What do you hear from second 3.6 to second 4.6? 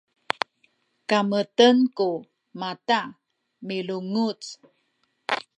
milunguc